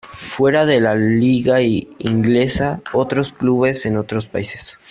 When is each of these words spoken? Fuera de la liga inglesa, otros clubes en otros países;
Fuera 0.17 0.65
de 0.65 0.81
la 0.81 0.95
liga 0.95 1.61
inglesa, 1.61 2.81
otros 2.91 3.33
clubes 3.33 3.85
en 3.85 3.97
otros 3.97 4.25
países; 4.25 4.79